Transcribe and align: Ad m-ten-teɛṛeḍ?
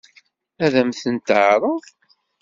Ad 0.65 0.75
m-ten-teɛṛeḍ? 0.87 1.83